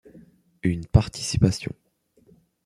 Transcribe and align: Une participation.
Une 0.63 0.87
participation. 0.87 1.75